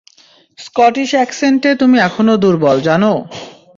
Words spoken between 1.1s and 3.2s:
এক্সেন্টে তুমি এখনও দুর্বল, জানো?